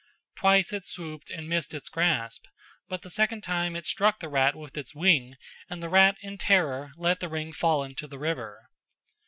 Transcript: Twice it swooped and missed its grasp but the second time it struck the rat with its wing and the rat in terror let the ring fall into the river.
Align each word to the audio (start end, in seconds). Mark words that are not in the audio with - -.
Twice 0.35 0.73
it 0.73 0.83
swooped 0.83 1.29
and 1.29 1.47
missed 1.47 1.75
its 1.75 1.87
grasp 1.87 2.47
but 2.89 3.03
the 3.03 3.09
second 3.11 3.41
time 3.41 3.75
it 3.75 3.85
struck 3.85 4.19
the 4.19 4.29
rat 4.29 4.55
with 4.55 4.75
its 4.75 4.95
wing 4.95 5.35
and 5.69 5.83
the 5.83 5.89
rat 5.89 6.17
in 6.21 6.39
terror 6.39 6.91
let 6.97 7.19
the 7.19 7.29
ring 7.29 7.53
fall 7.53 7.83
into 7.83 8.07
the 8.07 8.17
river. 8.17 8.63